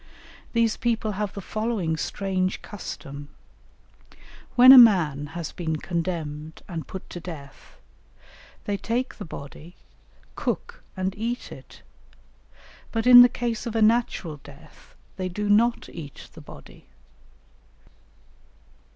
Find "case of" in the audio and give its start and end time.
13.29-13.75